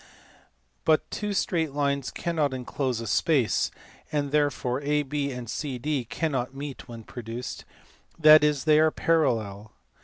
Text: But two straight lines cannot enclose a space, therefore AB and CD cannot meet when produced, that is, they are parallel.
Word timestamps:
But 0.83 1.11
two 1.11 1.31
straight 1.31 1.73
lines 1.73 2.09
cannot 2.09 2.55
enclose 2.55 3.01
a 3.01 3.05
space, 3.05 3.69
therefore 4.11 4.81
AB 4.81 5.31
and 5.31 5.47
CD 5.47 6.05
cannot 6.05 6.55
meet 6.55 6.87
when 6.87 7.03
produced, 7.03 7.65
that 8.17 8.43
is, 8.43 8.63
they 8.63 8.79
are 8.79 8.89
parallel. 8.89 9.73